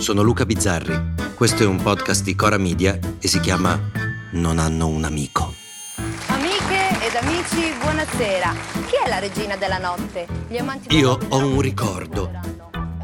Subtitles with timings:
[0.00, 1.14] sono Luca Bizzarri.
[1.34, 3.78] Questo è un podcast di Cora Media e si chiama
[4.32, 5.54] Non hanno un amico.
[6.26, 8.54] Amiche ed amici, buonasera.
[8.86, 10.26] Chi è la regina della notte?
[10.48, 12.30] Gli amanti Io ho un ricordo.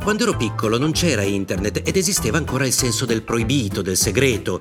[0.02, 4.60] Quando ero piccolo non c'era internet ed esisteva ancora il senso del proibito, del segreto.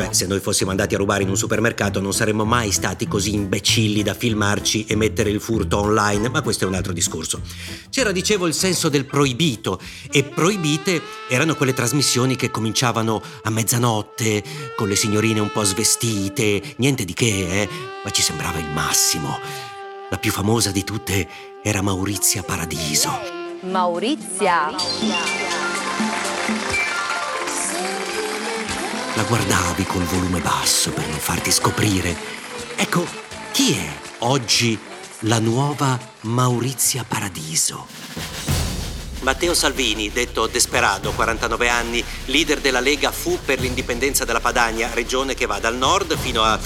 [0.00, 3.34] Cioè, se noi fossimo andati a rubare in un supermercato non saremmo mai stati così
[3.34, 7.42] imbecilli da filmarci e mettere il furto online, ma questo è un altro discorso.
[7.90, 9.78] C'era, dicevo, il senso del proibito
[10.10, 14.42] e proibite erano quelle trasmissioni che cominciavano a mezzanotte,
[14.74, 17.68] con le signorine un po' svestite, niente di che, eh,
[18.02, 19.38] ma ci sembrava il massimo.
[20.08, 21.28] La più famosa di tutte
[21.62, 23.10] era Maurizia Paradiso.
[23.60, 25.59] Maurizia.
[29.14, 32.16] La guardavi col volume basso per non farti scoprire.
[32.76, 33.04] Ecco,
[33.50, 34.78] chi è oggi
[35.20, 37.86] la nuova Maurizia Paradiso?
[39.22, 45.34] Matteo Salvini, detto Desperado, 49 anni, leader della Lega Fu per l'indipendenza della Padania, regione
[45.34, 46.58] che va dal nord fino a...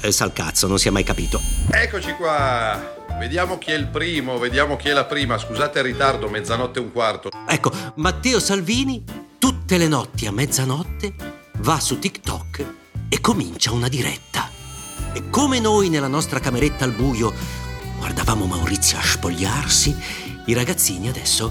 [0.00, 1.40] Eh, Salcazzo, non si è mai capito.
[1.70, 2.94] Eccoci qua.
[3.18, 5.36] Vediamo chi è il primo, vediamo chi è la prima.
[5.36, 7.30] Scusate il ritardo, mezzanotte e un quarto.
[7.46, 9.02] Ecco, Matteo Salvini,
[9.38, 11.14] tutte le notti a mezzanotte,
[11.58, 12.64] va su TikTok
[13.08, 14.48] e comincia una diretta.
[15.12, 17.32] E come noi nella nostra cameretta al buio
[17.98, 19.96] guardavamo Maurizio a spogliarsi,
[20.46, 21.50] i ragazzini adesso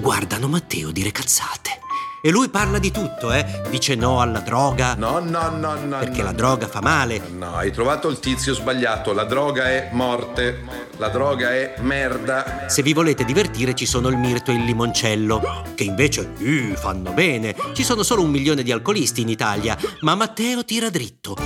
[0.00, 1.82] guardano Matteo dire cazzate.
[2.22, 3.62] E lui parla di tutto, eh?
[3.68, 4.94] Dice no alla droga.
[4.94, 5.98] No, no, no, no.
[5.98, 7.20] Perché no, la droga fa male.
[7.28, 9.12] No, hai trovato il tizio sbagliato.
[9.12, 10.83] La droga è morte.
[10.98, 12.66] La droga è merda.
[12.68, 17.10] Se vi volete divertire ci sono il mirto e il limoncello, che invece uh, fanno
[17.10, 17.56] bene.
[17.72, 21.36] Ci sono solo un milione di alcolisti in Italia, ma Matteo tira dritto.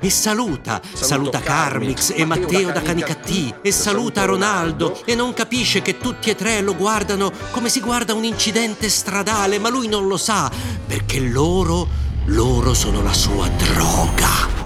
[0.00, 5.00] E saluta, saluta, Saluto Carmix Carmix, e Matteo Matteo da Canicattì, e saluta Ronaldo.
[5.06, 9.58] e non capisce che tutti e tre lo guardano come si guarda un incidente stradale,
[9.58, 10.50] ma lui non lo sa,
[10.86, 11.88] perché loro,
[12.26, 14.60] loro sono la sua droga.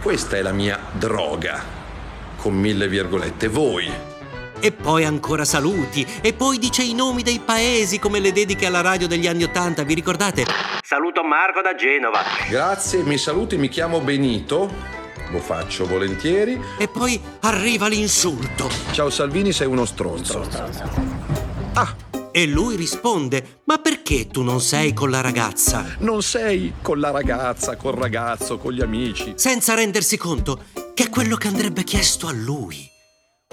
[0.00, 1.79] Questa è la mia droga.
[2.40, 3.48] Con mille virgolette.
[3.48, 3.90] Voi.
[4.62, 8.82] E poi ancora saluti, e poi dice i nomi dei paesi come le dediche alla
[8.82, 10.44] radio degli anni Ottanta, vi ricordate?
[10.82, 12.20] Saluto Marco da Genova.
[12.48, 14.70] Grazie, mi saluti, mi chiamo Benito.
[15.30, 16.60] Lo faccio volentieri.
[16.76, 18.68] E poi arriva l'insulto.
[18.92, 20.46] Ciao Salvini, sei uno stronzo.
[21.74, 21.94] Ah,
[22.32, 25.96] E lui risponde, ma perché tu non sei con la ragazza?
[26.00, 29.32] non sei con la ragazza, col ragazzo, con gli amici.
[29.36, 30.64] Senza rendersi conto
[31.00, 32.86] che è quello che andrebbe chiesto a lui.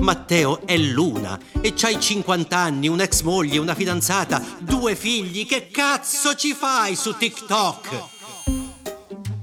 [0.02, 5.46] Matteo è l'una e c'hai 50 anni, un'ex moglie, una fidanzata, due figli.
[5.46, 8.04] Che cazzo ci fai su TikTok?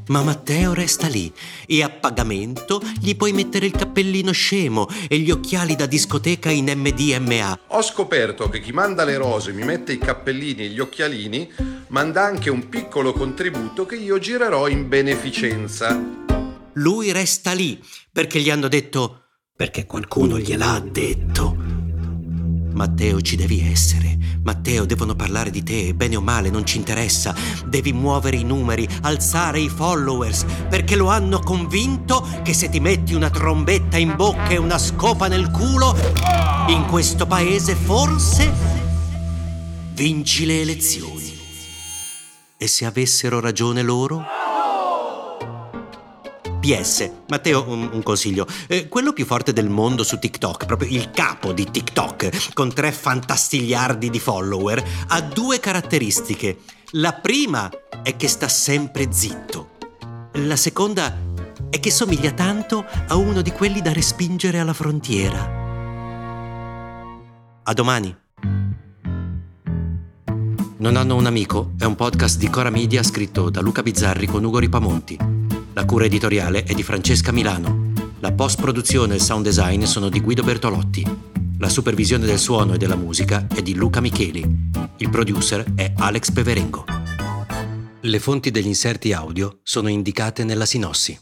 [0.08, 1.32] Ma Matteo resta lì
[1.64, 6.70] e a pagamento gli puoi mettere il cappellino scemo e gli occhiali da discoteca in
[6.76, 7.58] MDMA.
[7.68, 11.50] Ho scoperto che chi manda le rose, mi mette i cappellini e gli occhialini,
[11.86, 16.33] manda anche un piccolo contributo che io girerò in beneficenza.
[16.74, 17.80] Lui resta lì
[18.10, 19.20] perché gli hanno detto
[19.56, 21.56] perché qualcuno gliel'ha detto.
[22.72, 24.18] Matteo ci devi essere.
[24.42, 27.34] Matteo, devono parlare di te, bene o male, non ci interessa.
[27.66, 33.14] Devi muovere i numeri, alzare i followers, perché lo hanno convinto che se ti metti
[33.14, 35.96] una trombetta in bocca e una scopa nel culo,
[36.68, 38.52] in questo paese forse
[39.92, 41.38] vinci le elezioni.
[42.56, 44.43] E se avessero ragione loro?
[46.64, 48.46] PS, Matteo, un, un consiglio.
[48.68, 52.90] Eh, quello più forte del mondo su TikTok, proprio il capo di TikTok, con tre
[52.90, 56.60] fantastigliardi di follower, ha due caratteristiche.
[56.92, 57.70] La prima
[58.02, 59.72] è che sta sempre zitto.
[60.36, 61.14] La seconda
[61.68, 65.62] è che somiglia tanto a uno di quelli da respingere alla frontiera.
[67.62, 68.16] A domani.
[70.76, 74.42] Non hanno un amico è un podcast di Cora Media scritto da Luca Bizzarri con
[74.44, 75.33] Ugo Ripamonti.
[75.74, 77.92] La cura editoriale è di Francesca Milano.
[78.20, 81.04] La post-produzione e il sound design sono di Guido Bertolotti.
[81.58, 84.70] La supervisione del suono e della musica è di Luca Micheli.
[84.98, 86.84] Il producer è Alex Peverengo.
[88.00, 91.18] Le fonti degli inserti audio sono indicate nella sinossi.